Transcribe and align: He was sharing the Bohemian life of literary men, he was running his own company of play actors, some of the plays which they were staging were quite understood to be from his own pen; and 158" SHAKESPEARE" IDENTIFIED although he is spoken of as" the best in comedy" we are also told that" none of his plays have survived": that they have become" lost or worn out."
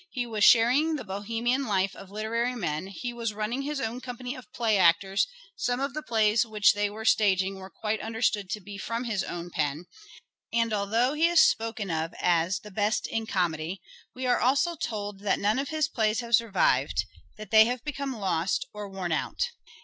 He 0.09 0.25
was 0.25 0.43
sharing 0.43 0.95
the 0.95 1.03
Bohemian 1.03 1.67
life 1.67 1.95
of 1.95 2.09
literary 2.09 2.55
men, 2.55 2.87
he 2.87 3.13
was 3.13 3.35
running 3.35 3.61
his 3.61 3.79
own 3.79 4.01
company 4.01 4.33
of 4.33 4.51
play 4.51 4.75
actors, 4.79 5.27
some 5.55 5.79
of 5.79 5.93
the 5.93 6.01
plays 6.01 6.43
which 6.43 6.73
they 6.73 6.89
were 6.89 7.05
staging 7.05 7.57
were 7.59 7.69
quite 7.69 8.01
understood 8.01 8.49
to 8.49 8.59
be 8.59 8.79
from 8.79 9.03
his 9.03 9.23
own 9.23 9.51
pen; 9.51 9.85
and 10.51 10.71
158" 10.71 10.71
SHAKESPEARE" 10.75 10.75
IDENTIFIED 10.79 10.79
although 10.79 11.13
he 11.13 11.27
is 11.27 11.39
spoken 11.39 11.91
of 11.91 12.13
as" 12.19 12.59
the 12.61 12.71
best 12.71 13.05
in 13.05 13.27
comedy" 13.27 13.79
we 14.15 14.25
are 14.25 14.39
also 14.39 14.73
told 14.75 15.19
that" 15.19 15.37
none 15.39 15.59
of 15.59 15.69
his 15.69 15.87
plays 15.87 16.21
have 16.21 16.33
survived": 16.33 17.05
that 17.37 17.51
they 17.51 17.65
have 17.65 17.83
become" 17.83 18.17
lost 18.19 18.65
or 18.73 18.89
worn 18.89 19.11
out." 19.11 19.51